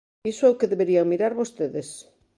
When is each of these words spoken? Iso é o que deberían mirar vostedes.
Iso 0.31 0.43
é 0.45 0.49
o 0.51 0.59
que 0.59 0.71
deberían 0.71 1.11
mirar 1.13 1.33
vostedes. 1.41 1.87